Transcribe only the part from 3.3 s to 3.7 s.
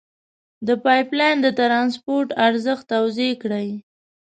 کړئ.